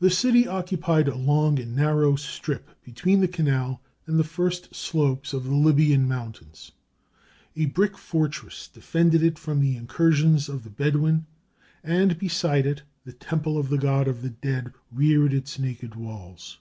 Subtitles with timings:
[0.00, 5.32] The city occupied a long and narrow strip between the canal and the first slopes
[5.32, 6.72] of the Libyan mountains.
[7.54, 11.26] A brick fortress defended it from the incursions of the Bedouin,
[11.84, 16.58] and beside it the temple of the god of the dead reared its naked walls.